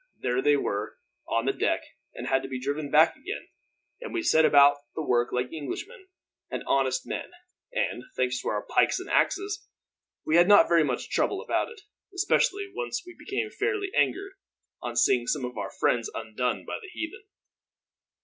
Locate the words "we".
4.11-4.23, 10.25-10.37, 12.69-12.77